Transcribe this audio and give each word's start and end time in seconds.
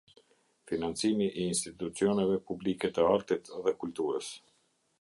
Financimi 0.71 1.27
i 1.27 1.43
institucioneve 1.49 2.39
publike 2.49 2.91
të 2.95 3.07
artit 3.11 3.53
dhe 3.69 3.75
kulturës. 3.85 4.33